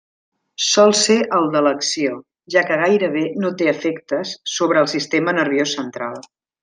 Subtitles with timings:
[0.67, 2.15] Sol ser el d'elecció,
[2.55, 6.19] ja que gairebé no té efectes sobre el sistema nerviós central.